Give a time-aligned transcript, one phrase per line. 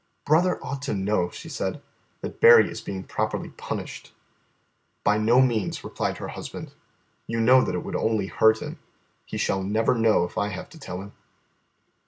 [0.25, 1.79] "Brother ought to know," she said,
[2.21, 4.15] "that Berry is being properly punished."
[5.03, 6.73] "By no means," replied her husband.
[7.27, 8.79] "You know that it would only hurt him.
[9.27, 11.11] He shall never know if I have to tell him."